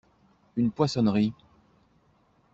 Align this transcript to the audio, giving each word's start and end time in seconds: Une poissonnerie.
Une 0.57 0.71
poissonnerie. 0.71 1.31